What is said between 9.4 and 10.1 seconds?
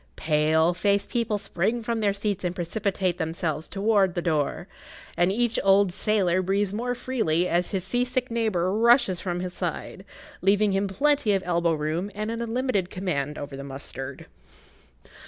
his side,